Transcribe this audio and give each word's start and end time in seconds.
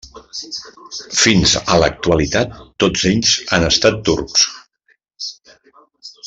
Fins 1.17 1.53
a 1.75 1.77
l'actualitat 1.83 2.55
tots 2.85 3.05
ells 3.11 3.35
han 3.59 3.67
estat 3.69 4.01
turcs. 4.09 4.51